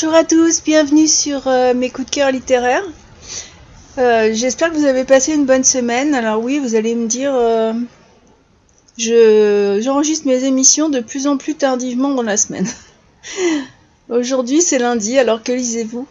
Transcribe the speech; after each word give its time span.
Bonjour 0.00 0.14
à 0.14 0.22
tous, 0.22 0.62
bienvenue 0.62 1.08
sur 1.08 1.48
euh, 1.48 1.74
mes 1.74 1.90
coups 1.90 2.08
de 2.08 2.14
cœur 2.14 2.30
littéraires. 2.30 2.84
Euh, 3.98 4.30
J'espère 4.32 4.70
que 4.70 4.76
vous 4.76 4.84
avez 4.84 5.02
passé 5.02 5.34
une 5.34 5.44
bonne 5.44 5.64
semaine. 5.64 6.14
Alors 6.14 6.40
oui, 6.40 6.60
vous 6.60 6.76
allez 6.76 6.94
me 6.94 7.08
dire, 7.08 7.34
euh, 7.34 7.72
je 8.96 9.80
j'enregistre 9.82 10.28
mes 10.28 10.44
émissions 10.44 10.88
de 10.88 11.00
plus 11.00 11.26
en 11.26 11.36
plus 11.36 11.56
tardivement 11.56 12.10
dans 12.10 12.22
la 12.22 12.36
semaine. 12.36 12.68
Aujourd'hui 14.08 14.62
c'est 14.62 14.78
lundi, 14.78 15.18
alors 15.18 15.42
que 15.42 15.50
lisez-vous? 15.50 16.06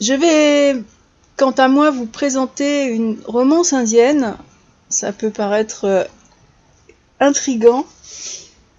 Je 0.00 0.14
vais, 0.14 0.82
quant 1.36 1.50
à 1.50 1.68
moi, 1.68 1.90
vous 1.90 2.06
présenter 2.06 2.84
une 2.84 3.18
romance 3.26 3.74
indienne. 3.74 4.34
Ça 4.88 5.12
peut 5.12 5.30
paraître 5.30 5.84
euh, 5.84 6.04
intrigant 7.20 7.84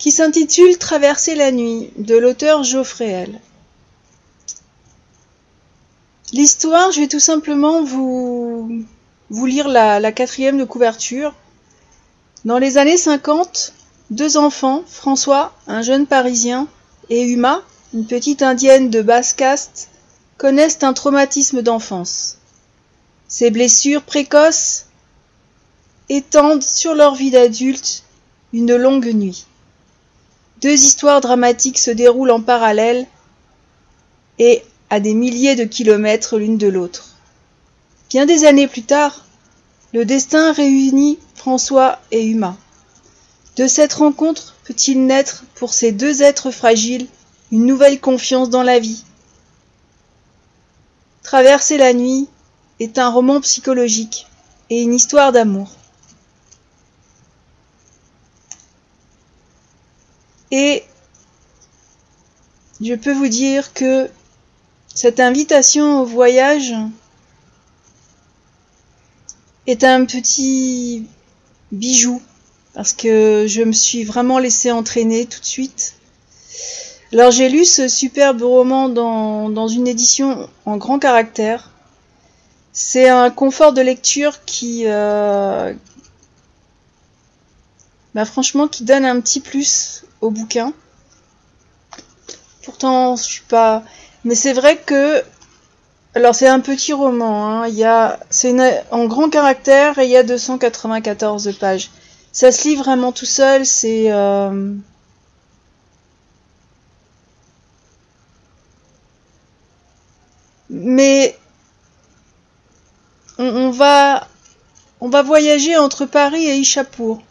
qui 0.01 0.11
s'intitule 0.11 0.79
Traverser 0.79 1.35
la 1.35 1.51
nuit 1.51 1.91
de 1.95 2.17
l'auteur 2.17 2.63
Geoffrey 2.63 3.07
L. 3.07 3.39
L'histoire, 6.33 6.91
je 6.91 7.01
vais 7.01 7.07
tout 7.07 7.19
simplement 7.19 7.83
vous, 7.83 8.83
vous 9.29 9.45
lire 9.45 9.67
la, 9.67 9.99
la 9.99 10.11
quatrième 10.11 10.57
de 10.57 10.63
couverture. 10.63 11.35
Dans 12.45 12.57
les 12.57 12.79
années 12.79 12.97
50, 12.97 13.73
deux 14.09 14.37
enfants, 14.37 14.83
François, 14.87 15.53
un 15.67 15.83
jeune 15.83 16.07
Parisien, 16.07 16.67
et 17.11 17.21
Uma, 17.21 17.61
une 17.93 18.07
petite 18.07 18.41
indienne 18.41 18.89
de 18.89 19.03
basse 19.03 19.33
caste, 19.33 19.89
connaissent 20.39 20.81
un 20.81 20.93
traumatisme 20.93 21.61
d'enfance. 21.61 22.37
Ces 23.27 23.51
blessures 23.51 24.01
précoces 24.01 24.87
étendent 26.09 26.63
sur 26.63 26.95
leur 26.95 27.13
vie 27.13 27.29
d'adulte 27.29 28.01
une 28.51 28.75
longue 28.75 29.13
nuit. 29.13 29.45
Deux 30.61 30.73
histoires 30.73 31.21
dramatiques 31.21 31.79
se 31.79 31.91
déroulent 31.91 32.31
en 32.31 32.41
parallèle 32.41 33.07
et 34.37 34.63
à 34.89 34.99
des 34.99 35.13
milliers 35.13 35.55
de 35.55 35.63
kilomètres 35.63 36.37
l'une 36.37 36.57
de 36.57 36.67
l'autre. 36.67 37.15
Bien 38.09 38.25
des 38.25 38.45
années 38.45 38.67
plus 38.67 38.83
tard, 38.83 39.25
le 39.93 40.05
destin 40.05 40.53
réunit 40.53 41.17
François 41.33 41.99
et 42.11 42.23
Uma. 42.25 42.55
De 43.55 43.67
cette 43.67 43.93
rencontre 43.93 44.55
peut-il 44.63 45.05
naître 45.05 45.43
pour 45.55 45.73
ces 45.73 45.91
deux 45.91 46.21
êtres 46.21 46.51
fragiles 46.51 47.07
une 47.51 47.65
nouvelle 47.65 47.99
confiance 47.99 48.49
dans 48.49 48.63
la 48.63 48.79
vie? 48.79 49.03
Traverser 51.23 51.77
la 51.77 51.93
nuit 51.93 52.27
est 52.79 52.99
un 52.99 53.09
roman 53.09 53.41
psychologique 53.41 54.27
et 54.69 54.81
une 54.81 54.93
histoire 54.93 55.31
d'amour. 55.31 55.71
Et 60.51 60.83
je 62.81 62.93
peux 62.93 63.13
vous 63.13 63.29
dire 63.29 63.73
que 63.73 64.09
cette 64.93 65.19
invitation 65.19 66.01
au 66.01 66.05
voyage 66.05 66.73
est 69.67 69.83
un 69.83 70.05
petit 70.05 71.05
bijou 71.71 72.21
parce 72.73 72.93
que 72.93 73.45
je 73.47 73.63
me 73.63 73.71
suis 73.71 74.03
vraiment 74.03 74.39
laissé 74.39 74.71
entraîner 74.71 75.25
tout 75.25 75.39
de 75.39 75.45
suite. 75.45 75.95
Alors 77.13 77.31
j'ai 77.31 77.49
lu 77.49 77.65
ce 77.65 77.87
superbe 77.87 78.41
roman 78.41 78.89
dans, 78.89 79.49
dans 79.49 79.67
une 79.67 79.87
édition 79.87 80.49
en 80.65 80.77
grand 80.77 80.99
caractère. 80.99 81.69
C'est 82.73 83.09
un 83.09 83.29
confort 83.29 83.73
de 83.73 83.81
lecture 83.81 84.45
qui, 84.45 84.83
euh, 84.85 85.73
bah 88.13 88.25
franchement, 88.25 88.67
qui 88.67 88.83
donne 88.83 89.05
un 89.05 89.19
petit 89.21 89.39
plus 89.39 90.03
au 90.19 90.31
bouquin. 90.31 90.73
Pourtant, 92.63 93.15
je 93.15 93.23
suis 93.23 93.43
pas. 93.43 93.83
Mais 94.25 94.35
c'est 94.35 94.53
vrai 94.53 94.77
que. 94.77 95.23
Alors, 96.13 96.35
c'est 96.35 96.47
un 96.47 96.59
petit 96.59 96.93
roman. 96.93 97.47
Hein. 97.47 97.67
Il 97.67 97.75
y 97.75 97.85
a... 97.85 98.19
C'est 98.29 98.53
en 98.91 99.05
grand 99.05 99.29
caractère 99.29 99.97
et 99.97 100.05
il 100.05 100.11
y 100.11 100.17
a 100.17 100.23
294 100.23 101.57
pages. 101.57 101.89
Ça 102.33 102.51
se 102.51 102.67
lit 102.67 102.75
vraiment 102.75 103.11
tout 103.13 103.25
seul. 103.25 103.65
C'est. 103.65 104.11
Euh... 104.11 104.75
Mais. 110.69 111.37
On, 113.37 113.71
va. 113.71 114.27
On 114.99 115.09
va 115.09 115.23
voyager 115.23 115.77
entre 115.77 116.05
Paris 116.05 116.45
et 116.45 116.57
Ichapour. 116.57 117.21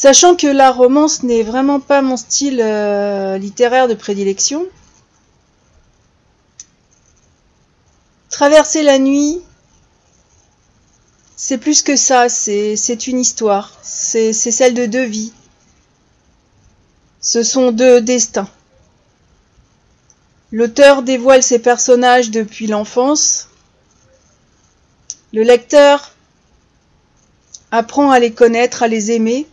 Sachant 0.00 0.36
que 0.36 0.46
la 0.46 0.70
romance 0.70 1.24
n'est 1.24 1.42
vraiment 1.42 1.80
pas 1.80 2.02
mon 2.02 2.16
style 2.16 2.60
euh, 2.62 3.36
littéraire 3.36 3.88
de 3.88 3.94
prédilection, 3.94 4.64
Traverser 8.30 8.84
la 8.84 9.00
nuit, 9.00 9.40
c'est 11.34 11.58
plus 11.58 11.82
que 11.82 11.96
ça, 11.96 12.28
c'est 12.28 13.06
une 13.08 13.18
histoire, 13.18 13.76
c'est 13.82 14.32
celle 14.32 14.74
de 14.74 14.86
deux 14.86 15.02
vies. 15.02 15.32
Ce 17.20 17.42
sont 17.42 17.72
deux 17.72 18.00
destins. 18.00 18.48
L'auteur 20.52 21.02
dévoile 21.02 21.42
ses 21.42 21.58
personnages 21.58 22.30
depuis 22.30 22.68
l'enfance. 22.68 23.48
Le 25.32 25.42
lecteur 25.42 26.12
apprend 27.72 28.12
à 28.12 28.20
les 28.20 28.32
connaître, 28.32 28.84
à 28.84 28.86
les 28.86 29.10
aimer. 29.10 29.48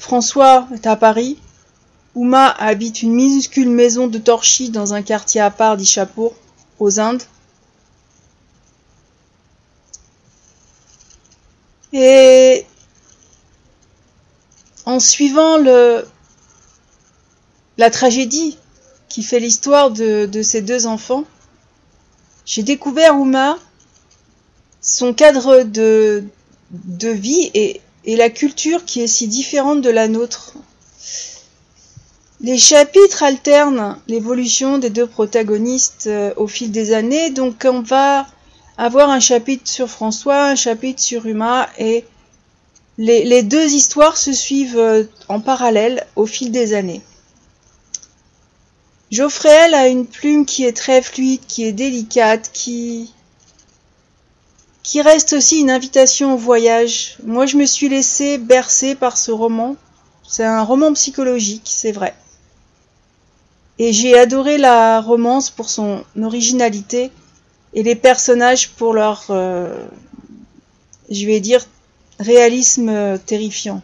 François 0.00 0.66
est 0.72 0.86
à 0.86 0.96
Paris? 0.96 1.36
Uma 2.16 2.48
habite 2.48 3.02
une 3.02 3.12
minuscule 3.12 3.68
maison 3.68 4.06
de 4.06 4.16
Torchy 4.16 4.70
dans 4.70 4.94
un 4.94 5.02
quartier 5.02 5.42
à 5.42 5.50
part 5.50 5.76
d'Ichapour, 5.76 6.34
aux 6.78 6.98
Indes. 6.98 7.22
Et 11.92 12.64
en 14.86 15.00
suivant 15.00 15.58
la 15.58 16.02
tragédie 17.90 18.56
qui 19.10 19.22
fait 19.22 19.38
l'histoire 19.38 19.90
de, 19.90 20.40
ces 20.42 20.62
deux 20.62 20.86
enfants, 20.86 21.24
j'ai 22.46 22.62
découvert 22.62 23.16
Uma, 23.16 23.58
son 24.80 25.12
cadre 25.12 25.62
de 25.62 26.24
vie 27.02 27.50
et, 27.52 27.82
et 28.04 28.16
la 28.16 28.30
culture 28.30 28.84
qui 28.84 29.00
est 29.00 29.06
si 29.06 29.28
différente 29.28 29.82
de 29.82 29.90
la 29.90 30.08
nôtre. 30.08 30.54
Les 32.42 32.56
chapitres 32.56 33.22
alternent 33.22 33.98
l'évolution 34.08 34.78
des 34.78 34.88
deux 34.88 35.06
protagonistes 35.06 36.06
euh, 36.06 36.32
au 36.36 36.46
fil 36.46 36.70
des 36.70 36.94
années, 36.94 37.30
donc 37.30 37.66
on 37.68 37.82
va 37.82 38.26
avoir 38.78 39.10
un 39.10 39.20
chapitre 39.20 39.68
sur 39.68 39.90
François, 39.90 40.44
un 40.46 40.54
chapitre 40.54 41.02
sur 41.02 41.26
Uma, 41.26 41.68
et 41.78 42.04
les, 42.96 43.42
deux 43.42 43.72
histoires 43.72 44.16
se 44.16 44.32
suivent 44.32 44.78
euh, 44.78 45.04
en 45.28 45.40
parallèle 45.40 46.06
au 46.16 46.24
fil 46.24 46.50
des 46.50 46.72
années. 46.72 47.02
Geoffrey 49.10 49.74
a 49.74 49.88
une 49.88 50.06
plume 50.06 50.46
qui 50.46 50.64
est 50.64 50.76
très 50.76 51.02
fluide, 51.02 51.40
qui 51.46 51.64
est 51.64 51.72
délicate, 51.72 52.50
qui, 52.54 53.12
qui 54.90 55.02
reste 55.02 55.34
aussi 55.34 55.60
une 55.60 55.70
invitation 55.70 56.34
au 56.34 56.36
voyage. 56.36 57.16
Moi, 57.22 57.46
je 57.46 57.56
me 57.56 57.64
suis 57.64 57.88
laissée 57.88 58.38
bercer 58.38 58.96
par 58.96 59.16
ce 59.16 59.30
roman. 59.30 59.76
C'est 60.28 60.44
un 60.44 60.64
roman 60.64 60.92
psychologique, 60.94 61.62
c'est 61.72 61.92
vrai. 61.92 62.12
Et 63.78 63.92
j'ai 63.92 64.18
adoré 64.18 64.58
la 64.58 65.00
romance 65.00 65.48
pour 65.48 65.70
son 65.70 66.02
originalité 66.20 67.12
et 67.72 67.84
les 67.84 67.94
personnages 67.94 68.70
pour 68.70 68.92
leur, 68.92 69.26
euh, 69.30 69.86
je 71.08 71.24
vais 71.24 71.38
dire, 71.38 71.64
réalisme 72.18 73.16
terrifiant. 73.26 73.82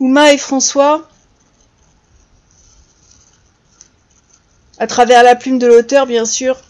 Uma 0.00 0.34
et 0.34 0.38
François 0.38 1.08
à 4.78 4.86
travers 4.86 5.22
la 5.22 5.34
plume 5.34 5.58
de 5.58 5.66
l'auteur 5.66 6.06
bien 6.06 6.24
sûr, 6.24 6.60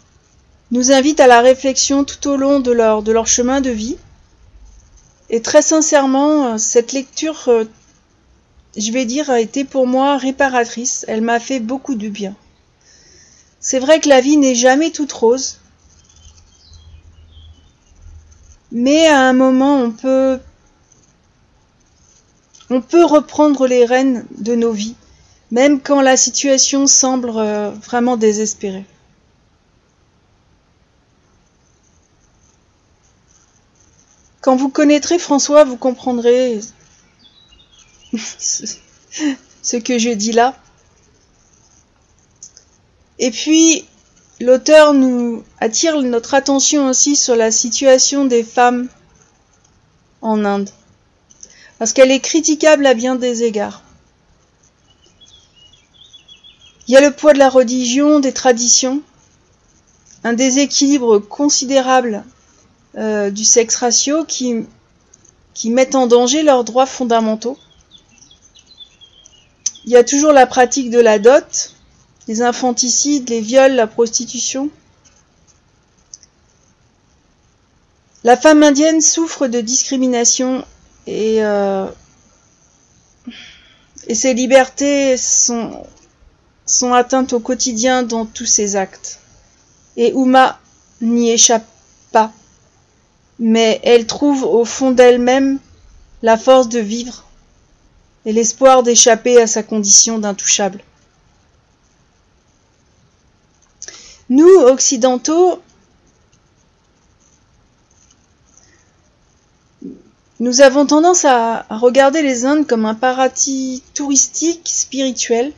nous 0.71 0.93
invite 0.93 1.21
à 1.21 1.27
la 1.27 1.41
réflexion 1.41 2.05
tout 2.05 2.29
au 2.29 2.37
long 2.37 2.61
de 2.61 2.73
leur, 2.73 3.27
chemin 3.27 3.61
de 3.61 3.71
vie. 3.71 3.97
Et 5.31 5.43
très 5.43 5.63
sincèrement, 5.63 6.57
cette 6.59 6.93
lecture, 6.93 7.49
euh, 7.49 7.65
je 8.77 8.93
vais 8.93 9.05
dire, 9.05 9.31
a 9.31 9.41
été 9.41 9.65
pour 9.65 9.87
moi 9.87 10.17
réparatrice. 10.17 11.05
Elle 11.09 11.23
m'a 11.23 11.41
fait 11.41 11.61
beaucoup 11.61 11.95
de 11.95 12.09
bien. 12.09 12.35
C'est 13.61 13.79
vrai 13.79 14.01
que 14.01 14.09
la 14.09 14.21
vie 14.21 14.37
n'est 14.37 14.55
jamais 14.55 14.91
toute 14.91 15.13
rose. 15.13 15.59
Mais 18.73 19.07
à 19.07 19.21
un 19.21 19.33
moment, 19.33 19.77
on 19.77 19.91
peut, 19.91 20.39
on 22.71 22.81
peut 22.81 23.05
reprendre 23.05 23.67
les 23.67 23.85
rênes 23.85 24.27
de 24.39 24.55
nos 24.55 24.73
vies 24.73 24.97
même 25.51 25.81
quand 25.81 26.01
la 26.01 26.17
situation 26.17 26.87
semble 26.87 27.31
euh, 27.35 27.71
vraiment 27.71 28.17
désespérée. 28.17 28.85
Quand 34.41 34.57
vous 34.57 34.69
connaîtrez 34.69 35.19
François, 35.19 35.65
vous 35.65 35.77
comprendrez 35.77 36.61
ce 38.15 39.77
que 39.77 39.99
je 39.99 40.11
dis 40.11 40.33
là. 40.33 40.57
Et 43.19 43.31
puis, 43.31 43.85
l'auteur 44.41 44.95
nous 44.95 45.45
attire 45.61 46.01
notre 46.03 46.35
attention 46.35 46.89
aussi 46.89 47.17
sur 47.17 47.37
la 47.37 47.51
situation 47.51 48.25
des 48.25 48.45
femmes 48.45 48.89
en 50.23 50.45
Inde, 50.45 50.71
parce 51.79 51.93
qu'elle 51.93 52.11
est 52.11 52.21
critiquable 52.21 52.87
à 52.87 52.95
bien 52.95 53.17
des 53.17 53.43
égards. 53.43 53.83
Il 56.89 56.95
y 56.95 56.97
a 56.97 57.03
le 57.03 57.11
poids 57.11 57.35
de 57.35 57.39
la 57.39 57.51
religion, 57.51 58.19
des 58.19 58.33
traditions, 58.33 59.03
un 60.25 60.33
déséquilibre 60.33 61.19
considérable 61.19 62.25
euh, 62.97 63.31
du 63.31 63.45
sexe 63.45 63.77
ratio 63.77 64.25
qui, 64.25 64.65
qui 65.53 65.69
mettent 65.69 65.95
en 65.95 66.07
danger 66.07 66.43
leurs 66.43 66.65
droits 66.65 66.87
fondamentaux. 66.87 67.59
Il 69.85 69.93
y 69.93 69.97
a 69.97 70.05
toujours 70.05 70.33
la 70.33 70.47
pratique 70.47 70.89
de 70.89 70.99
la 70.99 71.19
dot, 71.19 71.75
les 72.27 72.41
infanticides, 72.41 73.29
les 73.29 73.41
viols, 73.43 73.75
la 73.75 73.87
prostitution. 73.87 74.71
La 78.25 78.37
femme 78.37 78.63
indienne 78.63 79.03
souffre 79.03 79.47
de 79.47 79.61
discrimination 79.61 80.65
et, 81.07 81.45
euh, 81.45 81.87
et 84.07 84.15
ses 84.15 84.33
libertés 84.33 85.17
sont, 85.19 85.87
sont 86.69 86.93
atteintes 86.93 87.33
au 87.33 87.41
quotidien 87.41 88.03
dans 88.03 88.27
tous 88.27 88.47
ses 88.47 88.77
actes. 88.77 89.19
Et 89.97 90.13
Uma 90.13 90.61
n'y 91.01 91.31
échappe 91.31 91.67
pas, 92.13 92.33
mais 93.39 93.81
elle 93.83 94.07
trouve 94.07 94.45
au 94.45 94.65
fond 94.65 94.91
d'elle-même 94.91 95.59
la 96.23 96.37
force 96.37 96.69
de 96.69 96.81
vivre 96.81 97.25
et 98.25 98.33
l'espoir 98.33 98.83
d'échapper 98.83 99.41
à 99.41 99.47
sa 99.47 99.63
condition 99.63 100.19
d'intouchable. 100.19 100.83
Nous, 104.29 104.47
occidentaux, 104.47 105.63
nous 110.41 110.61
avons 110.61 110.85
tendance 110.85 111.25
à, 111.25 111.65
regarder 111.71 112.23
les 112.23 112.45
Indes 112.45 112.67
comme 112.67 112.85
un 112.85 112.95
paradis 112.95 113.83
touristique 113.95 114.69
spirituel. 114.69 115.53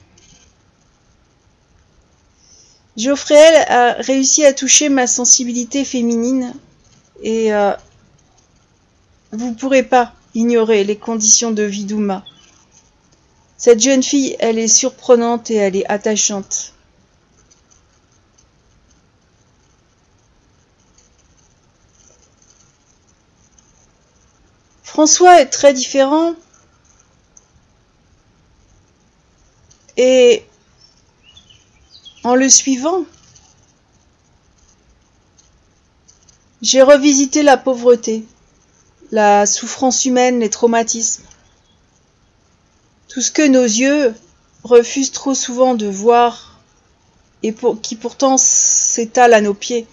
Geoffrey 3.01 3.57
a 3.69 3.95
réussi 3.95 4.45
à 4.45 4.53
toucher 4.53 4.91
ma 4.91 5.07
sensibilité 5.07 5.87
féminine 5.87 6.53
et 7.23 7.51
euh, 7.55 7.73
vous 9.33 9.51
ne 9.51 9.55
pourrez 9.55 9.83
pas 9.83 10.13
ignorer 10.35 10.85
les 10.85 10.97
conditions 10.97 11.51
de 11.51 11.63
vie 11.63 11.85
d'Ouma. 11.85 12.25
Cette 13.57 13.81
jeune 13.81 14.03
fille, 14.03 14.37
elle 14.39 14.59
est 14.59 14.69
surprenante 14.69 15.51
et 15.51 15.55
elle 15.55 15.77
est 15.77 15.87
attachante. 15.91 16.75
François 24.83 25.41
est 25.41 25.47
très 25.47 25.73
différent. 25.73 26.35
Et 29.97 30.45
en 32.25 32.35
le 32.35 32.49
suivant, 32.49 33.05
j'ai 36.63 36.83
revisité 36.83 37.43
la 37.43 37.57
pauvreté, 37.57 38.25
la 39.11 39.47
souffrance 39.47 40.05
humaine, 40.05 40.41
les 40.41 40.51
traumatismes. 40.51 41.25
Tout 43.09 43.21
ce 43.21 43.31
que 43.31 43.47
nos 43.47 43.65
yeux 43.65 44.15
refusent 44.63 45.13
trop 45.13 45.35
souvent 45.35 45.75
de 45.75 45.87
voir 45.87 46.61
et 47.43 47.55
qui 47.83 47.97
pourtant 47.97 48.37
s'étale 48.37 49.33
à 49.33 49.41
nos 49.41 49.55
pieds. 49.55 49.87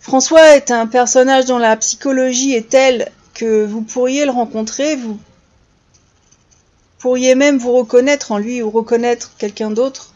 François 0.00 0.56
est 0.56 0.72
un 0.72 0.88
personnage 0.88 1.44
dont 1.44 1.58
la 1.58 1.76
psychologie 1.76 2.54
est 2.54 2.68
telle 2.68 3.12
que 3.34 3.64
vous 3.64 3.82
pourriez 3.82 4.24
le 4.24 4.32
rencontrer, 4.32 4.96
vous 4.96 5.20
pourriez 7.00 7.34
même 7.34 7.58
vous 7.58 7.72
reconnaître 7.72 8.30
en 8.30 8.38
lui 8.38 8.62
ou 8.62 8.70
reconnaître 8.70 9.32
quelqu'un 9.38 9.70
d'autre. 9.70 10.12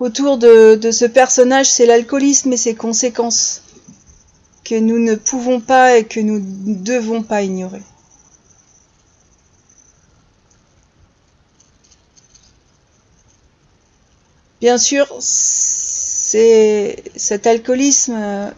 Autour 0.00 0.38
de, 0.38 0.90
ce 0.90 1.04
personnage, 1.04 1.70
c'est 1.70 1.86
l'alcoolisme 1.86 2.52
et 2.52 2.56
ses 2.56 2.74
conséquences 2.74 3.62
que 4.64 4.74
nous 4.74 4.98
ne 4.98 5.14
pouvons 5.14 5.60
pas 5.60 5.98
et 5.98 6.04
que 6.04 6.20
nous 6.20 6.40
ne 6.40 6.74
devons 6.74 7.22
pas 7.22 7.42
ignorer. 7.42 7.82
Bien 14.60 14.78
sûr, 14.78 15.06
c'est 15.20 17.04
cet 17.16 17.46
alcoolisme, 17.46 18.52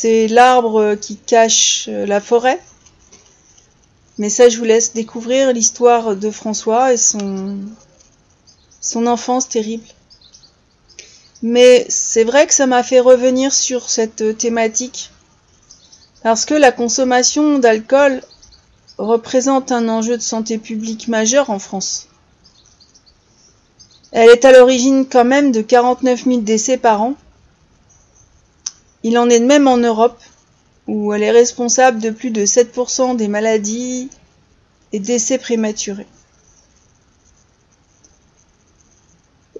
c'est 0.00 0.28
l'arbre 0.28 0.94
qui 0.94 1.16
cache 1.16 1.88
la 1.88 2.20
forêt. 2.20 2.60
Mais 4.16 4.30
ça, 4.30 4.48
je 4.48 4.56
vous 4.58 4.64
laisse 4.64 4.92
découvrir 4.92 5.52
l'histoire 5.52 6.14
de 6.14 6.30
François 6.30 6.92
et 6.92 6.96
son, 6.96 7.66
enfance 8.94 9.48
terrible. 9.48 9.88
Mais 11.42 11.84
c'est 11.88 12.22
vrai 12.22 12.46
que 12.46 12.54
ça 12.54 12.68
m'a 12.68 12.84
fait 12.84 13.00
revenir 13.00 13.52
sur 13.52 13.90
cette 13.90 14.38
thématique 14.38 15.10
parce 16.22 16.44
que 16.44 16.54
la 16.54 16.70
consommation 16.70 17.58
d'alcool 17.58 18.22
représente 18.98 19.72
un 19.72 19.88
enjeu 19.88 20.16
de 20.16 20.22
santé 20.22 20.58
publique 20.58 21.08
majeur 21.08 21.50
en 21.50 21.58
France. 21.58 22.06
Elle 24.12 24.30
est 24.30 24.44
à 24.44 24.52
l'origine 24.52 25.06
quand 25.06 25.24
même 25.24 25.50
de 25.50 25.60
49 25.60 26.24
000 26.24 26.40
décès 26.42 26.76
par 26.76 27.02
an. 27.02 27.14
Il 29.02 29.18
en 29.18 29.30
est 29.30 29.40
de 29.40 29.46
même 29.46 29.68
en 29.68 29.76
Europe, 29.76 30.20
où 30.86 31.12
elle 31.12 31.22
est 31.22 31.30
responsable 31.30 32.00
de 32.00 32.10
plus 32.10 32.30
de 32.30 32.44
7% 32.44 33.16
des 33.16 33.28
maladies 33.28 34.10
et 34.92 34.98
décès 34.98 35.38
prématurés. 35.38 36.06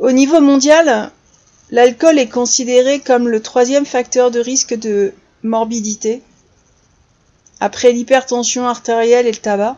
Au 0.01 0.13
niveau 0.13 0.41
mondial, 0.41 1.11
l'alcool 1.71 2.19
est 2.19 2.29
considéré 2.29 3.01
comme 3.01 3.29
le 3.29 3.43
troisième 3.43 3.87
facteur 3.87 4.31
de 4.31 4.41
risque 4.41 4.75
de 4.75 5.13
morbidité, 5.43 6.23
après 7.61 7.93
l'hypertension 7.93 8.67
artérielle 8.67 9.27
et 9.27 9.33
le 9.33 9.39
tabac. 9.39 9.77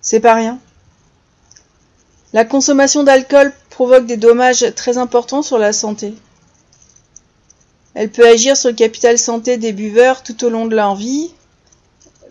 C'est 0.00 0.20
pas 0.20 0.34
rien. 0.34 0.58
La 2.32 2.44
consommation 2.44 3.02
d'alcool 3.02 3.52
provoque 3.70 4.06
des 4.06 4.16
dommages 4.16 4.74
très 4.76 4.98
importants 4.98 5.42
sur 5.42 5.58
la 5.58 5.72
santé. 5.72 6.14
Elle 7.94 8.10
peut 8.10 8.26
agir 8.26 8.56
sur 8.56 8.70
le 8.70 8.76
capital 8.76 9.18
santé 9.18 9.56
des 9.56 9.72
buveurs 9.72 10.22
tout 10.22 10.44
au 10.44 10.48
long 10.48 10.66
de 10.66 10.76
leur 10.76 10.94
vie, 10.94 11.32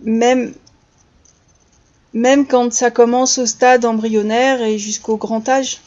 même, 0.02 0.54
même 2.14 2.48
quand 2.48 2.72
ça 2.72 2.92
commence 2.92 3.38
au 3.40 3.46
stade 3.46 3.84
embryonnaire 3.84 4.62
et 4.62 4.78
jusqu'au 4.78 5.18
grand 5.18 5.48
âge. 5.50 5.82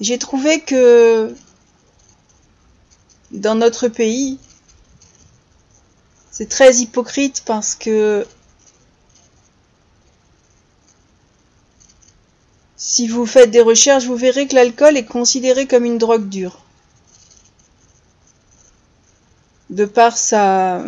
J'ai 0.00 0.18
trouvé 0.18 0.60
que 0.60 1.34
dans 3.32 3.54
notre 3.54 3.88
pays, 3.88 4.38
c'est 6.30 6.48
très 6.48 6.76
hypocrite 6.76 7.42
parce 7.44 7.74
que 7.74 8.26
Si 12.88 13.08
vous 13.08 13.26
faites 13.26 13.50
des 13.50 13.62
recherches, 13.62 14.04
vous 14.04 14.14
verrez 14.14 14.46
que 14.46 14.54
l'alcool 14.54 14.96
est 14.96 15.06
considéré 15.06 15.66
comme 15.66 15.84
une 15.84 15.98
drogue 15.98 16.28
dure. 16.28 16.60
De 19.70 19.84
par 19.86 20.16
sa, 20.16 20.84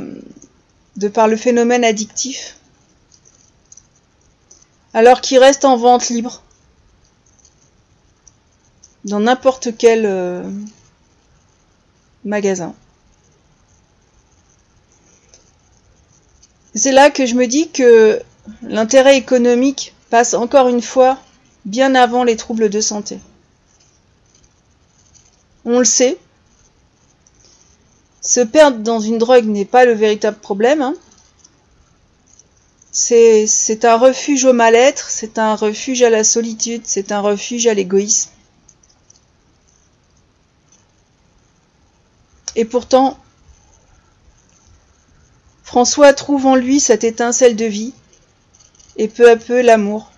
de 0.95 1.09
par 1.09 1.26
le 1.26 1.37
phénomène 1.37 1.83
addictif. 1.83 2.57
Alors 4.95 5.21
qu'il 5.21 5.40
reste 5.40 5.64
en 5.64 5.76
vente 5.76 6.09
libre. 6.09 6.45
Dans 9.05 9.19
n'importe 9.19 9.76
quel 9.76 10.07
euh, 10.07 10.49
magasin. 12.25 12.76
C'est 16.76 16.93
là 16.93 17.11
que 17.11 17.26
je 17.26 17.35
me 17.35 17.49
dis 17.49 17.71
que 17.71 18.23
l'intérêt 18.62 19.17
économique 19.17 19.97
passe 20.11 20.35
encore 20.35 20.69
une 20.69 20.81
fois 20.81 21.19
bien 21.68 21.94
avant 21.94 22.25
les 22.25 22.37
troubles 22.37 22.70
de 22.70 22.80
santé. 22.80 23.18
On 25.64 25.78
le 25.78 25.84
sait, 25.84 26.18
se 28.22 28.40
perdre 28.40 28.78
dans 28.78 29.00
une 29.00 29.18
drogue 29.18 29.44
n'est 29.44 29.64
pas 29.64 29.84
le 29.84 29.92
véritable 29.92 30.38
problème. 30.38 30.82
Hein. 30.82 30.94
C'est 32.90 33.84
un 33.84 33.96
refuge 33.96 34.44
au 34.44 34.52
mal-être, 34.52 35.10
c'est 35.10 35.38
un 35.38 35.54
refuge 35.54 36.02
à 36.02 36.10
la 36.10 36.25
solitude, 36.25 36.82
c'est 36.84 37.12
un 37.12 37.20
refuge 37.20 37.66
à 37.66 37.75
l'égoïsme. 37.75 38.30
Et 42.56 42.64
pourtant, 42.64 43.18
François 45.62 46.12
trouve 46.12 46.46
en 46.46 46.56
lui 46.56 46.80
cette 46.80 47.04
étincelle 47.04 47.54
de 47.54 47.66
vie 47.66 47.92
et 48.96 49.06
peu 49.06 49.30
à 49.30 49.37
peu 49.37 49.60
l'amour. 49.60 50.10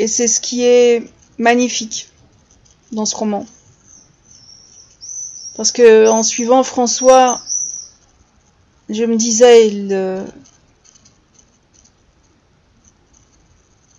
Et 0.00 0.06
c'est 0.06 0.28
ce 0.28 0.40
qui 0.40 0.64
est 0.64 1.04
magnifique 1.36 2.08
dans 2.90 3.04
ce 3.04 3.14
roman. 3.14 3.44
Parce 5.56 5.72
que 5.72 6.08
en 6.08 6.22
suivant 6.22 6.62
François, 6.62 7.42
je 8.88 9.04
me 9.04 9.16
disais, 9.16 9.68
il, 9.68 9.92
euh, 9.92 10.24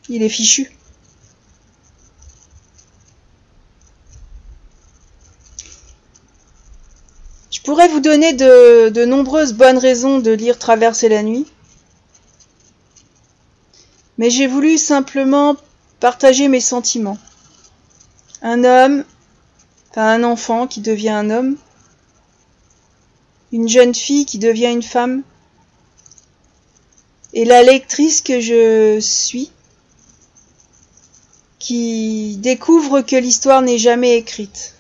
il 0.10 0.24
est 0.24 0.30
fichu. 0.30 0.72
Je 7.52 7.62
pourrais 7.62 7.90
vous 7.90 8.00
donner 8.00 8.34
de, 8.34 8.90
de 8.90 9.06
nombreuses 9.06 9.54
bonnes 9.54 9.78
raisons 9.78 10.18
de 10.18 10.32
lire 10.32 10.58
Traverser 10.58 11.10
la 11.10 11.22
nuit, 11.22 11.46
mais 14.18 14.32
j'ai 14.32 14.48
voulu 14.48 14.80
simplement 14.80 15.58
partager 16.02 16.50
mes 16.50 16.60
sentiments. 16.60 17.20
Un 18.42 18.66
homme, 18.66 19.06
enfin 19.92 20.08
un 20.08 20.24
enfant 20.24 20.68
qui 20.68 20.82
devient 20.82 21.12
un 21.12 21.30
homme, 21.30 21.56
une 23.54 23.70
jeune 23.70 23.94
fille 23.94 24.26
qui 24.26 24.40
devient 24.40 24.72
une 24.72 24.84
femme, 24.84 25.24
et 27.34 27.46
la 27.46 27.64
lectrice 27.64 28.22
que 28.22 28.42
je 28.42 29.00
suis, 29.00 29.52
qui 31.60 32.38
découvre 32.38 33.02
que 33.02 33.16
l'histoire 33.16 33.62
n'est 33.62 33.78
jamais 33.78 34.18
écrite. 34.18 34.74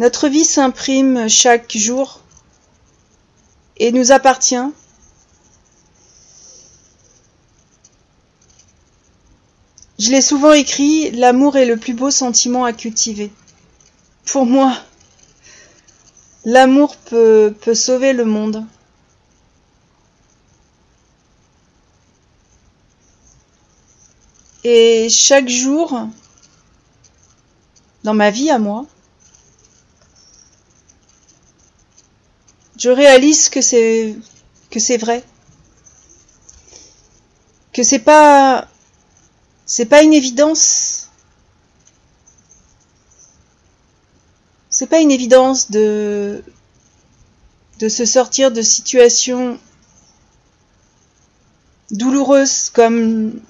Notre 0.00 0.28
vie 0.28 0.44
s'imprime 0.44 1.28
chaque 1.28 1.76
jour 1.76 2.20
et 3.76 3.92
nous 3.92 4.10
appartient. 4.10 4.56
Je 10.04 10.10
l'ai 10.10 10.20
souvent 10.20 10.52
écrit, 10.52 11.12
l'amour 11.12 11.56
est 11.56 11.64
le 11.64 11.78
plus 11.78 11.94
beau 11.94 12.10
sentiment 12.10 12.66
à 12.66 12.74
cultiver. 12.74 13.32
Pour 14.26 14.44
moi, 14.44 14.76
l'amour 16.44 16.94
peut, 16.96 17.54
sauver 17.72 18.12
le 18.12 18.26
monde. 18.26 18.66
Et 24.62 25.08
chaque 25.08 25.48
jour, 25.48 25.98
dans 28.02 28.12
ma 28.12 28.30
vie 28.30 28.50
à 28.50 28.58
moi, 28.58 28.84
je 32.76 32.90
réalise 32.90 33.48
que 33.48 33.62
c'est 33.62 34.14
que 34.70 34.80
c'est 34.80 34.98
vrai 34.98 35.24
que 37.72 37.82
c'est 37.82 38.00
pas 38.00 38.68
c'est 39.66 39.86
pas 39.86 40.02
une 40.02 40.12
évidence. 40.12 41.10
C'est 44.68 44.86
pas 44.86 45.00
une 45.00 45.10
évidence 45.10 45.70
de 45.70 46.42
de 47.80 47.88
se 47.88 48.04
sortir 48.04 48.52
de 48.52 48.62
situations 48.62 49.58
douloureuses 51.90 52.70
comme 52.70 53.40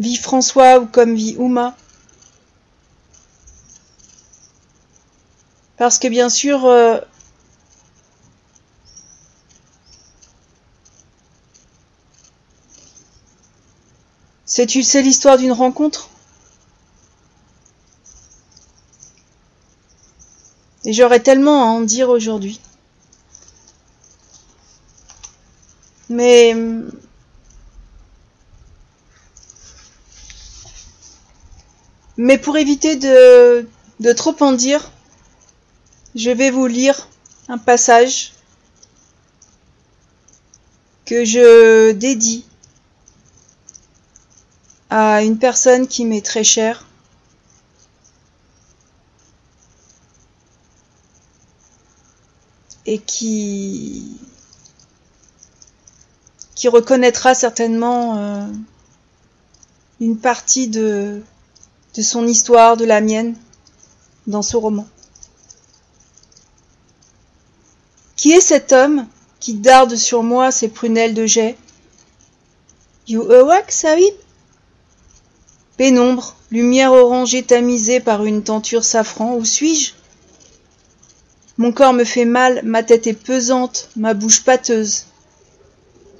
vit 0.00 0.16
François 0.16 0.78
ou 0.80 0.86
comme 0.86 1.14
vit 1.14 1.36
Ouma. 1.38 1.76
Parce 5.76 5.98
que 5.98 6.08
bien 6.08 6.28
sûr 6.28 6.64
euh, 6.66 7.00
C'est 14.56 15.02
l'histoire 15.02 15.36
d'une 15.36 15.50
rencontre? 15.50 16.08
Et 20.84 20.92
j'aurais 20.92 21.18
tellement 21.18 21.64
à 21.64 21.66
en 21.66 21.80
dire 21.80 22.08
aujourd'hui. 22.08 22.60
Mais 26.08 26.54
mais 32.16 32.38
pour 32.38 32.56
éviter 32.56 32.94
de 32.94 33.66
trop 34.14 34.36
en 34.38 34.52
dire, 34.52 34.92
je 36.14 36.30
vais 36.30 36.52
vous 36.52 36.68
lire 36.68 37.08
un 37.48 37.58
passage 37.58 38.34
que 41.06 41.24
je 41.24 41.90
dédie 41.90 42.44
à 44.96 45.24
une 45.24 45.38
personne 45.38 45.88
qui 45.88 46.04
m'est 46.04 46.24
très 46.24 46.44
chère. 46.44 46.86
Et 52.86 53.00
qui, 53.00 54.20
reconnaîtra 56.66 57.34
certainement 57.34 58.16
euh, 58.16 58.46
une 60.00 60.16
partie 60.16 60.68
de, 60.68 61.20
de 61.94 62.02
son 62.02 62.26
histoire, 62.28 62.76
de 62.76 62.84
la 62.84 63.00
mienne, 63.00 63.34
dans 64.28 64.42
ce 64.42 64.56
roman. 64.56 64.86
Qui 68.16 68.30
est 68.32 68.40
cet 68.40 68.72
homme 68.72 69.08
qui 69.40 69.54
darde 69.54 69.96
sur 69.96 70.22
moi 70.22 70.52
ses 70.52 70.68
prunelles 70.68 71.14
de 71.14 71.26
jet? 71.26 71.58
You 73.08 73.30
awake, 73.30 73.72
Sahib? 73.72 74.14
Pénombre, 75.76 76.36
lumière 76.52 76.92
orangée 76.92 77.42
tamisée 77.42 77.98
par 77.98 78.24
une 78.24 78.44
tenture 78.44 78.84
safran, 78.84 79.34
où 79.34 79.44
suis-je? 79.44 79.92
Mon 81.56 81.72
corps 81.72 81.92
me 81.92 82.04
fait 82.04 82.24
mal, 82.24 82.60
ma 82.64 82.82
tête 82.82 83.06
est 83.08 83.12
pesante, 83.12 83.88
ma 83.96 84.14
bouche 84.14 84.44
pâteuse. 84.44 85.06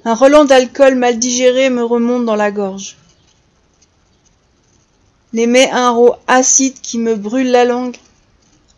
Un 0.03 0.13
relent 0.13 0.45
d'alcool 0.45 0.95
mal 0.95 1.19
digéré 1.19 1.69
me 1.69 1.83
remonte 1.83 2.25
dans 2.25 2.35
la 2.35 2.51
gorge. 2.51 2.97
Les 5.33 5.69
un 5.69 5.89
rot 5.89 6.15
acide 6.27 6.79
qui 6.81 6.97
me 6.97 7.15
brûle 7.15 7.51
la 7.51 7.65
langue. 7.65 7.97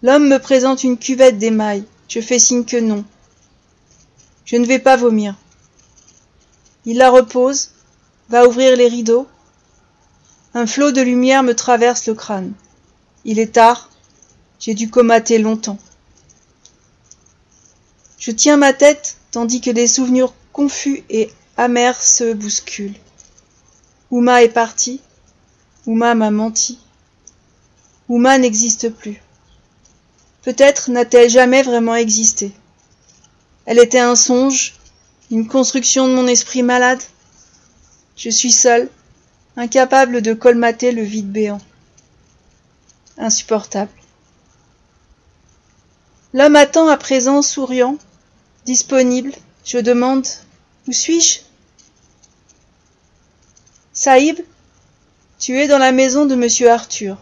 L'homme 0.01 0.27
me 0.27 0.39
présente 0.39 0.83
une 0.83 0.97
cuvette 0.97 1.37
d'émail. 1.37 1.83
Je 2.07 2.19
fais 2.19 2.39
signe 2.39 2.65
que 2.65 2.77
non. 2.77 3.03
Je 4.45 4.55
ne 4.55 4.65
vais 4.65 4.79
pas 4.79 4.95
vomir. 4.95 5.35
Il 6.85 6.97
la 6.97 7.09
repose, 7.09 7.71
va 8.29 8.47
ouvrir 8.47 8.75
les 8.75 8.87
rideaux, 8.87 9.27
un 10.53 10.65
flot 10.65 10.91
de 10.91 11.01
lumière 11.01 11.43
me 11.43 11.55
traverse 11.55 12.07
le 12.07 12.13
crâne. 12.13 12.53
Il 13.25 13.39
est 13.39 13.53
tard, 13.53 13.89
j'ai 14.59 14.73
dû 14.73 14.89
comater 14.89 15.37
longtemps. 15.37 15.77
Je 18.17 18.31
tiens 18.31 18.57
ma 18.57 18.73
tête 18.73 19.17
tandis 19.31 19.61
que 19.61 19.71
des 19.71 19.87
souvenirs 19.87 20.33
confus 20.51 21.03
et 21.09 21.29
amers 21.57 22.01
se 22.01 22.33
bousculent. 22.33 22.97
Ouma 24.09 24.43
est 24.43 24.49
partie, 24.49 25.01
Ouma 25.85 26.15
m'a 26.15 26.31
menti. 26.31 26.79
Ouma 28.09 28.37
n'existe 28.37 28.89
plus. 28.89 29.21
Peut-être 30.43 30.91
n'a-t-elle 30.91 31.29
jamais 31.29 31.61
vraiment 31.61 31.95
existé. 31.95 32.51
Elle 33.65 33.79
était 33.79 33.99
un 33.99 34.15
songe, 34.15 34.75
une 35.29 35.47
construction 35.47 36.07
de 36.07 36.13
mon 36.13 36.25
esprit 36.25 36.63
malade. 36.63 37.01
Je 38.15 38.29
suis 38.29 38.51
seule, 38.51 38.89
incapable 39.57 40.21
de 40.21 40.33
colmater 40.33 40.91
le 40.91 41.01
vide 41.01 41.31
béant. 41.31 41.59
Insupportable. 43.17 43.91
L'homme 46.33 46.55
attend 46.55 46.87
à 46.87 46.97
présent 46.97 47.41
souriant, 47.41 47.97
disponible. 48.65 49.33
Je 49.65 49.79
demande 49.79 50.27
Où 50.87 50.91
suis-je? 50.91 51.39
Saïb, 53.91 54.39
tu 55.39 55.59
es 55.59 55.67
dans 55.67 55.79
la 55.79 55.91
maison 55.91 56.27
de 56.27 56.35
monsieur 56.35 56.69
Arthur. 56.69 57.17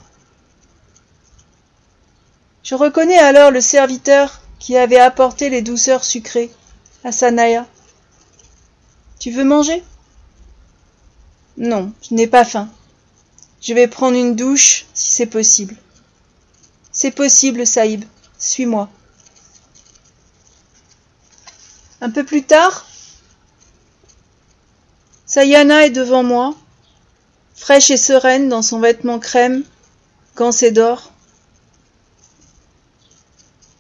Je 2.63 2.75
reconnais 2.75 3.18
alors 3.18 3.51
le 3.51 3.62
serviteur 3.62 4.42
qui 4.60 4.75
avait 4.75 5.00
apporté 5.00 5.50
les 5.50 5.62
douceurs 5.62 6.04
sucrées 6.04 6.51
à 7.06 7.12
Sanaya. 7.12 7.65
Tu 9.20 9.32
veux 9.32 9.46
manger? 9.46 9.84
Non, 11.57 11.93
je 12.01 12.13
n'ai 12.13 12.27
pas 12.27 12.43
faim. 12.43 12.69
Je 13.62 13.74
vais 13.74 13.88
prendre 13.88 14.17
une 14.17 14.35
douche, 14.35 14.85
si 14.93 15.12
c'est 15.15 15.25
possible. 15.25 15.75
C'est 16.91 17.12
possible, 17.12 17.65
Saïb. 17.65 18.03
Suis-moi. 18.38 18.89
Un 22.01 22.09
peu 22.09 22.24
plus 22.24 22.43
tard, 22.43 22.85
Sayana 25.25 25.85
est 25.85 25.91
devant 25.91 26.24
moi, 26.24 26.53
fraîche 27.55 27.89
et 27.89 27.97
sereine 27.97 28.50
dans 28.50 28.62
son 28.62 28.79
vêtement 28.79 29.17
crème, 29.17 29.63
gants 30.35 30.51
et 30.51 30.71
d'or. 30.71 31.12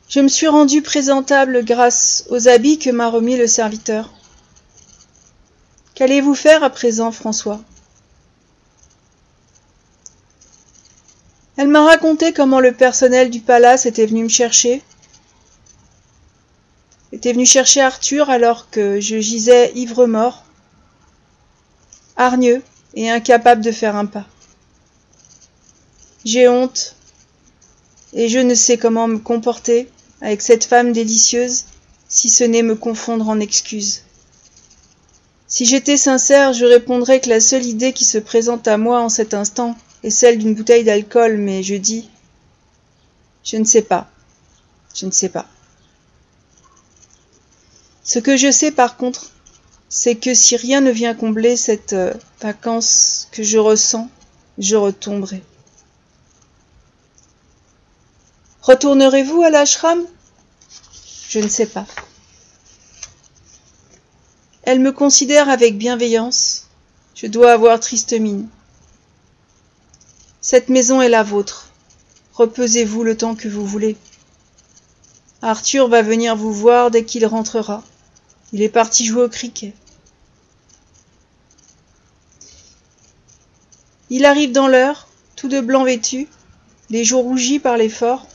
Je 0.09 0.21
me 0.21 0.27
suis 0.27 0.47
rendue 0.47 0.81
présentable 0.81 1.63
grâce 1.65 2.25
aux 2.29 2.47
habits 2.47 2.79
que 2.79 2.89
m'a 2.89 3.09
remis 3.09 3.37
le 3.37 3.47
serviteur. 3.47 4.14
Qu'allez-vous 5.95 6.35
faire 6.35 6.61
à 6.61 6.69
présent, 6.69 7.11
François? 7.11 7.61
Elle 11.55 11.69
m'a 11.69 11.85
raconté 11.85 12.33
comment 12.33 12.59
le 12.59 12.73
personnel 12.73 13.29
du 13.29 13.39
palace 13.39 13.85
était 13.85 14.05
venu 14.05 14.23
me 14.23 14.29
chercher, 14.29 14.83
était 17.13 17.31
venu 17.31 17.45
chercher 17.45 17.79
Arthur 17.79 18.29
alors 18.29 18.69
que 18.69 18.99
je 18.99 19.21
gisais 19.21 19.71
ivre-mort, 19.73 20.43
hargneux 22.17 22.61
et 22.95 23.09
incapable 23.09 23.63
de 23.63 23.71
faire 23.71 23.95
un 23.95 24.05
pas. 24.05 24.25
J'ai 26.25 26.49
honte 26.49 26.95
et 28.11 28.27
je 28.27 28.39
ne 28.39 28.53
sais 28.53 28.77
comment 28.77 29.07
me 29.07 29.19
comporter 29.19 29.89
avec 30.19 30.41
cette 30.41 30.65
femme 30.65 30.91
délicieuse 30.91 31.63
si 32.09 32.27
ce 32.27 32.43
n'est 32.43 32.63
me 32.63 32.75
confondre 32.75 33.29
en 33.29 33.39
excuses. 33.39 34.04
Si 35.47 35.65
j'étais 35.65 35.97
sincère, 35.97 36.53
je 36.53 36.65
répondrais 36.65 37.21
que 37.21 37.29
la 37.29 37.39
seule 37.39 37.65
idée 37.65 37.93
qui 37.93 38.05
se 38.05 38.17
présente 38.17 38.67
à 38.67 38.77
moi 38.77 39.01
en 39.01 39.09
cet 39.09 39.33
instant 39.33 39.77
est 40.03 40.09
celle 40.09 40.39
d'une 40.39 40.55
bouteille 40.55 40.83
d'alcool, 40.83 41.37
mais 41.37 41.61
je 41.61 41.75
dis 41.75 42.09
Je 43.43 43.57
ne 43.57 43.63
sais 43.63 43.83
pas. 43.83 44.09
Je 44.95 45.05
ne 45.05 45.11
sais 45.11 45.29
pas. 45.29 45.45
Ce 48.03 48.19
que 48.19 48.37
je 48.37 48.51
sais 48.51 48.71
par 48.71 48.97
contre, 48.97 49.31
c'est 49.89 50.15
que 50.15 50.33
si 50.33 50.57
rien 50.57 50.81
ne 50.81 50.91
vient 50.91 51.13
combler 51.13 51.55
cette 51.55 51.93
euh, 51.93 52.13
vacance 52.41 53.27
que 53.31 53.43
je 53.43 53.57
ressens, 53.57 54.09
je 54.57 54.75
retomberai. 54.75 55.43
Retournerez-vous 58.61 59.43
à 59.43 59.51
l'ashram? 59.51 60.03
Je 61.29 61.39
ne 61.39 61.47
sais 61.47 61.67
pas. 61.67 61.85
Elle 64.65 64.79
me 64.79 64.91
considère 64.91 65.47
avec 65.47 65.77
bienveillance. 65.77 66.69
Je 67.13 67.27
dois 67.27 67.51
avoir 67.51 67.79
triste 67.79 68.13
mine. 68.13 68.47
Cette 70.41 70.69
maison 70.69 71.03
est 71.03 71.09
la 71.09 71.21
vôtre. 71.21 71.69
Reposez-vous 72.33 73.03
le 73.03 73.15
temps 73.15 73.35
que 73.35 73.47
vous 73.47 73.63
voulez. 73.63 73.95
Arthur 75.43 75.87
va 75.87 76.01
venir 76.01 76.35
vous 76.35 76.51
voir 76.51 76.89
dès 76.89 77.05
qu'il 77.05 77.27
rentrera. 77.27 77.83
Il 78.53 78.63
est 78.63 78.69
parti 78.69 79.05
jouer 79.05 79.25
au 79.25 79.29
cricket. 79.29 79.75
Il 84.09 84.25
arrive 84.25 84.51
dans 84.51 84.67
l'heure, 84.67 85.07
tout 85.35 85.47
de 85.47 85.61
blanc 85.61 85.83
vêtu, 85.83 86.27
les 86.89 87.03
joues 87.03 87.21
rougies 87.21 87.59
par 87.59 87.77
l'effort, 87.77 88.25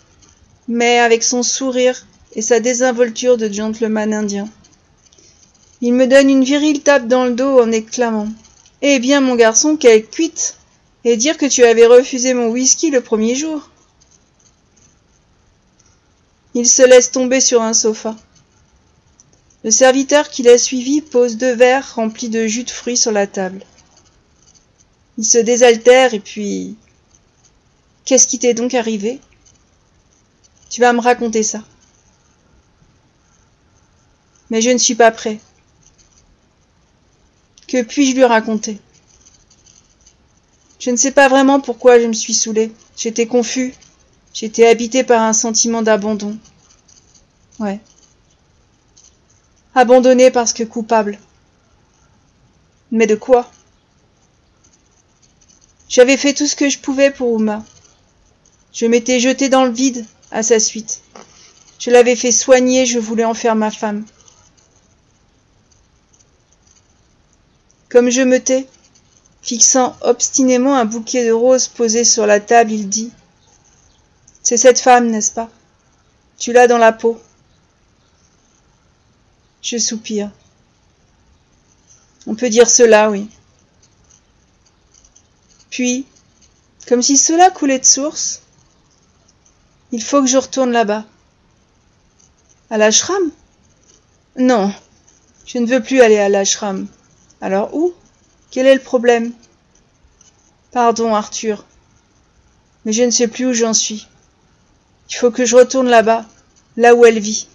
mais 0.68 1.00
avec 1.00 1.24
son 1.24 1.42
sourire 1.42 2.06
et 2.34 2.42
sa 2.42 2.60
désinvolture 2.60 3.36
de 3.36 3.52
gentleman 3.52 4.14
indien. 4.14 4.48
Il 5.82 5.94
me 5.94 6.06
donne 6.06 6.28
une 6.28 6.44
virile 6.44 6.82
tape 6.82 7.06
dans 7.06 7.24
le 7.24 7.32
dos 7.32 7.58
en 7.58 7.72
exclamant 7.72 8.28
Eh 8.82 8.98
bien, 8.98 9.20
mon 9.20 9.34
garçon, 9.34 9.76
quelle 9.76 10.06
cuite 10.06 10.56
Et 11.04 11.16
dire 11.16 11.38
que 11.38 11.46
tu 11.46 11.64
avais 11.64 11.86
refusé 11.86 12.34
mon 12.34 12.48
whisky 12.48 12.90
le 12.90 13.00
premier 13.00 13.34
jour. 13.34 13.70
Il 16.52 16.68
se 16.68 16.82
laisse 16.82 17.10
tomber 17.10 17.40
sur 17.40 17.62
un 17.62 17.72
sofa. 17.72 18.14
Le 19.64 19.70
serviteur 19.70 20.28
qui 20.28 20.42
l'a 20.42 20.58
suivi 20.58 21.00
pose 21.00 21.36
deux 21.36 21.54
verres 21.54 21.94
remplis 21.94 22.28
de 22.28 22.46
jus 22.46 22.64
de 22.64 22.70
fruits 22.70 22.96
sur 22.96 23.12
la 23.12 23.26
table. 23.26 23.64
Il 25.16 25.24
se 25.24 25.38
désaltère 25.38 26.12
et 26.12 26.20
puis. 26.20 26.76
Qu'est-ce 28.04 28.26
qui 28.26 28.38
t'est 28.38 28.54
donc 28.54 28.74
arrivé? 28.74 29.20
Tu 30.68 30.80
vas 30.80 30.92
me 30.92 31.00
raconter 31.00 31.42
ça. 31.42 31.62
Mais 34.50 34.60
je 34.60 34.70
ne 34.70 34.78
suis 34.78 34.94
pas 34.94 35.10
prêt. 35.10 35.40
Que 37.70 37.82
puis-je 37.82 38.16
lui 38.16 38.24
raconter? 38.24 38.80
Je 40.80 40.90
ne 40.90 40.96
sais 40.96 41.12
pas 41.12 41.28
vraiment 41.28 41.60
pourquoi 41.60 42.00
je 42.00 42.06
me 42.06 42.12
suis 42.12 42.34
saoulé. 42.34 42.72
J'étais 42.96 43.28
confus. 43.28 43.74
J'étais 44.34 44.66
habité 44.66 45.04
par 45.04 45.22
un 45.22 45.32
sentiment 45.32 45.80
d'abandon. 45.80 46.36
Ouais. 47.60 47.78
Abandonné 49.76 50.32
parce 50.32 50.52
que 50.52 50.64
coupable. 50.64 51.20
Mais 52.90 53.06
de 53.06 53.14
quoi? 53.14 53.48
J'avais 55.88 56.16
fait 56.16 56.34
tout 56.34 56.48
ce 56.48 56.56
que 56.56 56.68
je 56.68 56.80
pouvais 56.80 57.12
pour 57.12 57.38
Uma. 57.38 57.64
Je 58.72 58.86
m'étais 58.86 59.20
jeté 59.20 59.48
dans 59.48 59.64
le 59.64 59.70
vide 59.70 60.04
à 60.32 60.42
sa 60.42 60.58
suite. 60.58 61.02
Je 61.78 61.90
l'avais 61.90 62.16
fait 62.16 62.32
soigner, 62.32 62.84
je 62.84 62.98
voulais 62.98 63.24
en 63.24 63.34
faire 63.34 63.54
ma 63.54 63.70
femme. 63.70 64.04
Comme 67.90 68.08
je 68.08 68.22
me 68.22 68.38
tais, 68.38 68.68
fixant 69.42 69.96
obstinément 70.02 70.76
un 70.76 70.84
bouquet 70.84 71.26
de 71.26 71.32
roses 71.32 71.66
posé 71.66 72.04
sur 72.04 72.24
la 72.24 72.38
table, 72.38 72.70
il 72.70 72.88
dit 72.88 73.10
C'est 74.42 74.56
cette 74.56 74.78
femme, 74.78 75.10
n'est-ce 75.10 75.32
pas? 75.32 75.50
Tu 76.38 76.52
l'as 76.52 76.68
dans 76.68 76.78
la 76.78 76.92
peau. 76.92 77.20
Je 79.60 79.76
soupire. 79.76 80.30
On 82.26 82.36
peut 82.36 82.48
dire 82.48 82.70
cela, 82.70 83.10
oui. 83.10 83.28
Puis, 85.68 86.06
comme 86.86 87.02
si 87.02 87.16
cela 87.16 87.50
coulait 87.50 87.78
de 87.78 87.84
source, 87.84 88.42
il 89.90 90.02
faut 90.02 90.20
que 90.20 90.28
je 90.28 90.38
retourne 90.38 90.70
là-bas. 90.70 91.04
À 92.70 92.78
l'ashram? 92.78 93.32
Non, 94.36 94.72
je 95.44 95.58
ne 95.58 95.66
veux 95.66 95.82
plus 95.82 96.00
aller 96.00 96.18
à 96.18 96.28
l'ashram. 96.28 96.86
Alors 97.40 97.74
où? 97.74 97.94
Quel 98.50 98.66
est 98.66 98.74
le 98.74 98.80
problème? 98.80 99.32
Pardon, 100.72 101.14
Arthur, 101.14 101.64
mais 102.84 102.92
je 102.92 103.02
ne 103.02 103.10
sais 103.10 103.28
plus 103.28 103.46
où 103.46 103.52
j'en 103.52 103.74
suis. 103.74 104.06
Il 105.10 105.16
faut 105.16 105.30
que 105.30 105.44
je 105.44 105.56
retourne 105.56 105.88
là-bas, 105.88 106.26
là 106.76 106.94
où 106.94 107.04
elle 107.04 107.18
vit. 107.18 107.48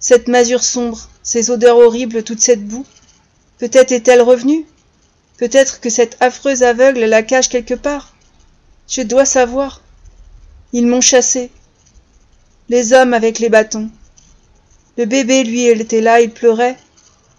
Cette 0.00 0.28
masure 0.28 0.64
sombre, 0.64 1.08
ces 1.22 1.50
odeurs 1.50 1.78
horribles, 1.78 2.22
toute 2.22 2.40
cette 2.40 2.66
boue. 2.66 2.86
Peut-être 3.58 3.92
est-elle 3.92 4.22
revenue 4.22 4.66
Peut-être 5.36 5.80
que 5.80 5.90
cette 5.90 6.16
affreuse 6.20 6.62
aveugle 6.62 7.04
la 7.04 7.22
cache 7.22 7.48
quelque 7.48 7.74
part 7.74 8.14
Je 8.88 9.02
dois 9.02 9.24
savoir. 9.24 9.80
Ils 10.72 10.86
m'ont 10.86 11.00
chassé. 11.00 11.50
Les 12.68 12.92
hommes 12.92 13.14
avec 13.14 13.38
les 13.38 13.48
bâtons. 13.48 13.90
Le 14.96 15.04
bébé, 15.06 15.44
lui, 15.44 15.64
était 15.64 16.00
là, 16.00 16.20
il 16.20 16.30
pleurait. 16.30 16.76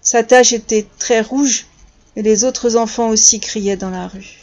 Sa 0.06 0.22
tache 0.22 0.54
était 0.54 0.86
très 1.00 1.22
rouge, 1.22 1.66
et 2.16 2.22
les 2.22 2.44
autres 2.44 2.76
enfants 2.76 3.10
aussi 3.10 3.40
criaient 3.40 3.76
dans 3.76 3.90
la 3.90 4.08
rue. 4.08 4.38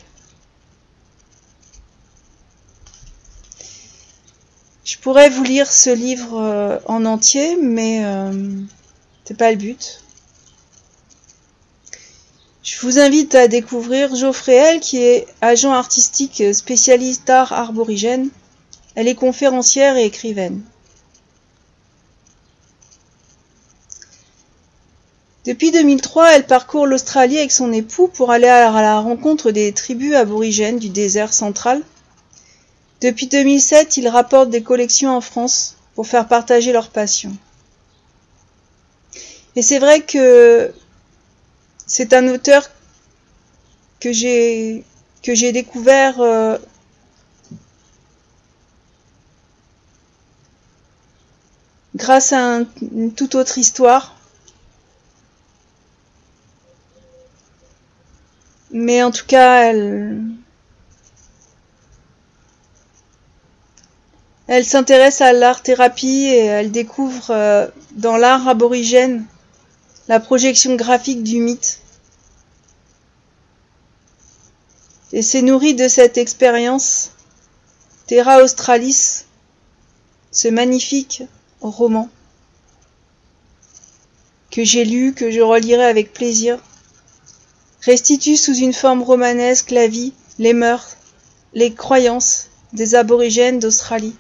Je 4.85 4.99
pourrais 4.99 5.29
vous 5.29 5.45
lire 5.45 5.71
ce 5.71 5.91
livre 5.91 6.41
euh, 6.43 6.79
en 6.87 7.05
entier, 7.05 7.57
mais 7.63 8.05
euh, 8.05 8.33
c'est 9.25 9.37
pas 9.37 9.53
le 9.53 9.57
but. 9.57 10.03
Je 12.65 12.81
vous 12.81 12.99
invite 12.99 13.37
à 13.37 13.47
découvrir 13.47 14.17
Geoffrey 14.17 14.57
L, 14.57 14.81
qui 14.81 14.97
est 14.99 15.29
agent 15.41 15.73
artistique 15.73 16.43
spécialiste 16.53 17.29
d'art 17.29 17.53
arborigène. 17.53 18.31
Elle 18.97 19.07
est 19.07 19.15
conférencière 19.15 19.97
et 19.97 20.07
écrivaine. 20.07 20.63
Depuis 25.45 25.73
2003, 25.73 26.37
elle 26.37 26.47
parcourt 26.47 26.87
l'Australie 26.87 27.39
avec 27.39 27.51
son 27.51 27.73
époux 27.73 28.07
pour 28.07 28.31
aller 28.31 28.47
à 28.47 28.71
la 28.71 29.01
rencontre 29.01 29.51
des 29.51 29.73
tribus 29.73 30.15
aborigènes 30.15 30.79
du 30.79 30.89
désert 30.89 31.33
central. 31.33 31.83
Depuis 33.01 33.27
2007, 33.27 33.97
ils 33.97 34.07
rapportent 34.07 34.51
des 34.51 34.63
collections 34.63 35.11
en 35.11 35.21
France 35.21 35.77
pour 35.97 36.07
faire 36.07 36.29
partager 36.29 36.73
leur 36.73 36.91
passion. 36.91 37.37
Et 39.57 39.63
c'est 39.63 39.81
vrai 39.81 40.03
que 40.03 40.73
c'est 41.87 42.13
un 42.13 42.29
auteur 42.29 42.71
que 43.99 44.13
j'ai 44.13 44.85
que 45.25 45.35
j'ai 45.35 45.53
découvert 45.53 46.21
euh, 46.21 46.57
grâce 51.97 52.33
à 52.33 52.61
une 52.81 53.13
toute 53.13 53.35
autre 53.35 53.59
histoire 53.59 54.17
Mais 58.73 59.03
en 59.03 59.11
tout 59.11 59.27
cas, 59.27 59.65
elle. 59.65 60.23
S'intéresse 64.65 65.23
à 65.23 65.33
l'art-thérapie 65.33 66.27
et 66.27 66.45
elle 66.45 66.71
découvre 66.71 67.31
euh, 67.31 67.67
dans 67.93 68.19
l'art 68.19 68.49
aborigène 68.49 69.25
la 70.09 70.21
projection 70.21 70.75
graphique 70.75 71.23
du 71.23 71.41
mythe. 71.41 71.81
Et 75.13 75.23
c'est 75.23 75.41
nourri 75.41 75.75
de 75.75 75.89
cette 75.89 76.19
expérience 76.19 77.13
Terra 78.07 78.43
Australis, 78.43 79.25
ce 80.33 80.49
magnifique 80.49 81.23
roman 81.63 82.11
que 84.51 84.65
j'ai 84.65 84.85
lu, 84.85 85.15
que 85.15 85.31
je 85.31 85.41
relirai 85.41 85.85
avec 85.85 86.13
plaisir, 86.13 86.59
restitue 87.83 88.37
sous 88.37 88.55
une 88.55 88.73
forme 88.73 89.03
romanesque 89.03 89.71
la 89.71 89.89
vie, 89.89 90.13
les 90.39 90.55
mœurs, 90.55 90.97
les 91.53 91.75
croyances 91.75 92.49
des 92.73 92.95
aborigènes 92.95 93.59
d'Australie. 93.59 94.17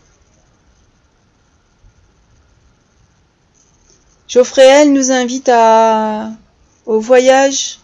Geoffréel 4.28 4.92
nous 4.92 5.10
invite 5.10 5.48
à, 5.50 6.30
au 6.86 7.00
voyage, 7.00 7.78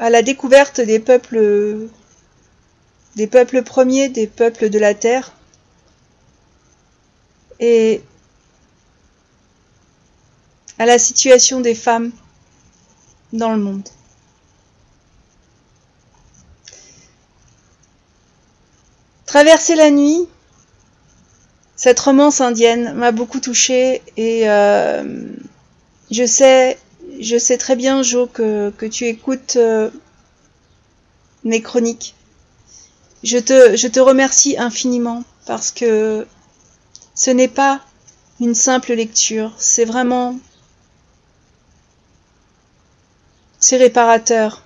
à 0.00 0.08
la 0.08 0.22
découverte 0.22 0.80
des 0.80 0.98
peuples, 0.98 1.88
des 3.16 3.26
peuples 3.26 3.62
premiers, 3.62 4.08
des 4.08 4.26
peuples 4.26 4.70
de 4.70 4.78
la 4.78 4.94
terre, 4.94 5.32
et 7.60 8.02
à 10.80 10.86
la 10.86 10.98
situation 10.98 11.60
des 11.60 11.74
femmes 11.74 12.10
dans 13.34 13.52
le 13.52 13.58
monde. 13.58 13.86
Traverser 19.26 19.74
la 19.74 19.90
nuit, 19.90 20.26
cette 21.76 22.00
romance 22.00 22.40
indienne 22.40 22.94
m'a 22.94 23.12
beaucoup 23.12 23.40
touchée 23.40 24.00
et 24.16 24.48
euh, 24.48 25.04
je 26.10 26.24
sais, 26.24 26.78
je 27.20 27.36
sais 27.36 27.58
très 27.58 27.76
bien, 27.76 28.02
Jo, 28.02 28.26
que, 28.26 28.72
tu 28.90 29.04
écoutes 29.04 29.56
euh, 29.56 29.90
mes 31.44 31.60
chroniques. 31.60 32.14
Je 33.22 33.36
te 33.36 34.00
remercie 34.00 34.56
infiniment 34.56 35.24
parce 35.44 35.72
que 35.72 36.26
ce 37.14 37.30
n'est 37.30 37.48
pas 37.48 37.82
une 38.40 38.54
simple 38.54 38.94
lecture, 38.94 39.52
c'est 39.58 39.84
vraiment... 39.84 40.38
C'est 43.60 43.76
réparateur. 43.76 44.62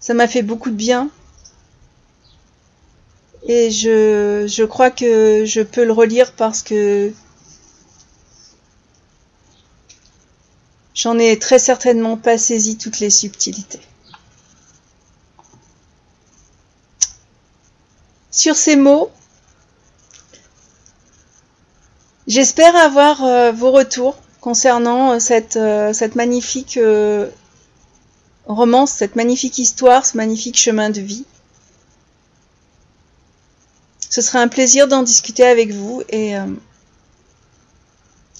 Ça 0.00 0.14
m'a 0.14 0.26
fait 0.26 0.42
beaucoup 0.42 0.70
de 0.70 0.74
bien 0.74 1.10
et 3.46 3.70
je, 3.70 4.46
je 4.48 4.64
crois 4.64 4.90
que 4.90 5.44
je 5.44 5.60
peux 5.62 5.84
le 5.84 5.92
relire 5.92 6.32
parce 6.32 6.62
que 6.62 7.12
j'en 10.94 11.18
ai 11.18 11.38
très 11.38 11.58
certainement 11.58 12.16
pas 12.16 12.36
saisi 12.36 12.76
toutes 12.76 12.98
les 12.98 13.10
subtilités. 13.10 13.80
Sur 18.30 18.56
ces 18.56 18.76
mots, 18.76 19.10
j'espère 22.26 22.74
avoir 22.76 23.24
euh, 23.24 23.52
vos 23.52 23.70
retours 23.72 24.16
concernant 24.40 25.12
euh, 25.12 25.18
cette, 25.18 25.56
euh, 25.56 25.92
cette 25.92 26.14
magnifique 26.14 26.78
romance, 28.46 28.92
cette 28.92 29.16
magnifique 29.16 29.58
histoire, 29.58 30.06
ce 30.06 30.16
magnifique 30.16 30.58
chemin 30.58 30.90
de 30.90 31.00
vie. 31.00 31.24
Ce 34.10 34.22
serait 34.22 34.38
un 34.38 34.48
plaisir 34.48 34.88
d'en 34.88 35.02
discuter 35.02 35.44
avec 35.44 35.72
vous 35.72 36.02
et 36.08 36.36
euh, 36.36 36.46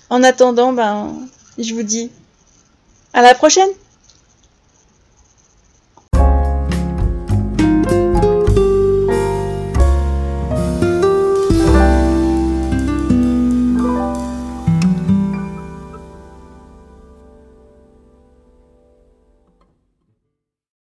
en 0.09 0.23
attendant, 0.23 0.73
ben, 0.73 1.15
je 1.59 1.75
vous 1.75 1.83
dis 1.83 2.11
à 3.13 3.21
la 3.21 3.35
prochaine 3.35 3.69